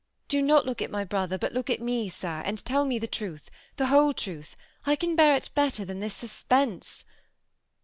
[0.29, 3.05] "Do not look at my brother, but look at me, sir, and tell me the
[3.05, 4.55] truth, the whole truth.
[4.83, 7.05] I can bear it better than this sus pense."